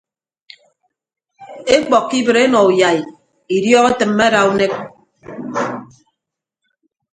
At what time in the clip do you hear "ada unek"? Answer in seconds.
4.27-4.73